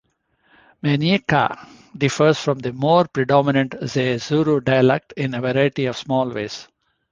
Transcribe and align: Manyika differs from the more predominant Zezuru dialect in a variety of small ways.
Manyika 0.83 1.67
differs 1.95 2.39
from 2.39 2.57
the 2.57 2.73
more 2.73 3.05
predominant 3.07 3.73
Zezuru 3.83 4.59
dialect 4.63 5.13
in 5.15 5.35
a 5.35 5.41
variety 5.41 5.85
of 5.85 5.95
small 5.95 6.27
ways. 6.31 6.67